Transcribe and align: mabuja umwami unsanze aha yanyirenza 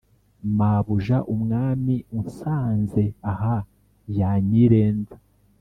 mabuja 0.57 1.17
umwami 1.33 1.95
unsanze 2.19 3.03
aha 3.31 3.55
yanyirenza 4.17 5.15